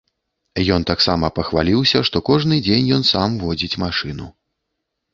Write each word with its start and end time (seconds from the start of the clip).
Ён 0.77 0.81
таксама 0.91 1.29
пахваліўся, 1.41 2.03
што 2.11 2.23
кожны 2.33 2.59
дзень 2.71 2.93
ён 2.99 3.09
сам 3.13 3.29
водзіць 3.47 3.79
машыну. 3.89 4.27